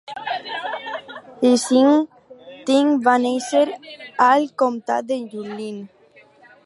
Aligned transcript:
Hsin 1.49 1.91
Ting 2.69 2.89
va 3.09 3.15
néixer 3.27 3.63
al 4.29 4.49
comtat 4.63 5.11
de 5.13 5.21
Yunlin. 5.21 5.79